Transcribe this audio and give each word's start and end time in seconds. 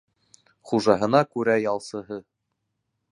Хужаһына 0.69 1.21
күрә 1.35 1.57
ялсыһы. 1.67 2.21